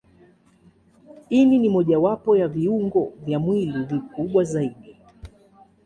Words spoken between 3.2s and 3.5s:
vya